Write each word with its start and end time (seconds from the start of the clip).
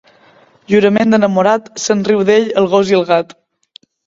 Jurament 0.71 1.13
d'enamorat, 1.13 1.67
se'n 1.83 2.01
riu 2.09 2.25
d'ell 2.31 2.49
el 2.63 2.71
gos 2.73 2.95
i 2.97 2.99
el 3.03 3.07
gat. 3.13 3.39